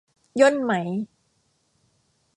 [0.39, 0.73] ย่นไหม